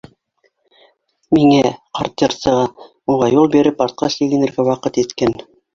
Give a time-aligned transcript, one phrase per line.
[1.37, 1.59] Миңә,
[1.99, 2.65] ҡарт йырсыға,
[3.17, 5.43] уға юл биреп артҡа сигенергә ваҡыт еткән...